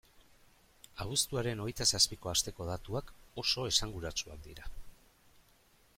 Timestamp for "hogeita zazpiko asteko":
1.65-2.67